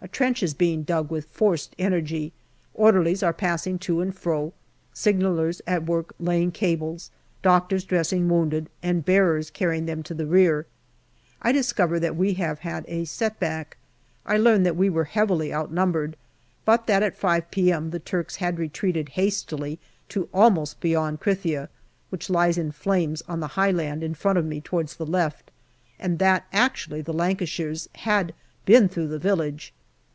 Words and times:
A 0.00 0.06
trench 0.06 0.44
is 0.44 0.54
being 0.54 0.84
dug 0.84 1.10
with 1.10 1.26
forced 1.26 1.74
energy, 1.76 2.32
orderlies 2.72 3.20
are 3.24 3.32
passing 3.32 3.80
to 3.80 4.00
and 4.00 4.14
fro, 4.16 4.52
signallers 4.92 5.60
at 5.66 5.86
work 5.86 6.14
laying 6.20 6.52
cables, 6.52 7.10
doctors 7.42 7.82
dressing 7.82 8.28
wounded, 8.28 8.68
and 8.80 9.04
bearers 9.04 9.50
carrying 9.50 9.86
them 9.86 10.04
to 10.04 10.14
the 10.14 10.24
rear. 10.24 10.66
I 11.42 11.50
discover 11.50 11.98
that 11.98 12.14
we 12.14 12.34
have 12.34 12.60
had 12.60 12.84
a 12.86 13.06
set 13.06 13.40
back. 13.40 13.76
I 14.24 14.36
learn 14.36 14.62
that 14.62 14.76
we 14.76 14.88
were 14.88 15.02
heavily 15.04 15.52
outnumbered, 15.52 16.16
but 16.64 16.86
that 16.86 17.02
at 17.02 17.18
5 17.18 17.50
p.m. 17.50 17.90
the 17.90 17.98
Turks 17.98 18.36
had 18.36 18.56
retreated 18.56 19.10
hastily 19.10 19.80
to 20.10 20.28
almost 20.32 20.80
beyond 20.80 21.18
Krithia, 21.20 21.68
which 22.10 22.30
lies 22.30 22.56
in 22.56 22.70
flames 22.70 23.20
on 23.26 23.40
the 23.40 23.48
high 23.58 23.72
land 23.72 24.04
in 24.04 24.14
front 24.14 24.38
of 24.38 24.46
me 24.46 24.60
towards 24.60 24.94
the 24.94 25.04
left, 25.06 25.50
and 25.98 26.20
that 26.20 26.46
actually 26.52 27.02
the 27.02 27.12
Lancashires 27.12 27.88
had 27.96 28.32
been 28.64 28.88
through 28.88 29.08
the 29.08 29.18
village. 29.18 29.74